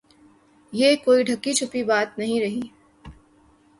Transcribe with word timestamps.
یہ 0.73 0.89
کوئی 1.05 1.23
ڈھکی 1.27 1.51
چھپی 1.57 1.81
بات 1.89 2.09
نہیں 2.19 2.39
رہی۔ 2.43 2.61